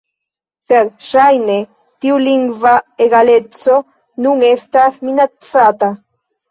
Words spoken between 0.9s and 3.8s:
ŝajne tiu lingva egaleco